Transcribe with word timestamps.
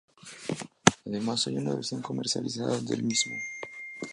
Además 1.05 1.45
hay 1.45 1.57
una 1.59 1.75
versión 1.75 2.01
comercializada 2.01 2.75
del 2.81 3.03
mismo. 3.03 3.35